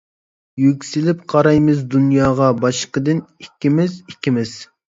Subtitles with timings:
[0.61, 4.57] يۈكسىلىپ قارايمىز دۇنياغا، باشقىدىن ئىككىمىز، ئىككىمىز.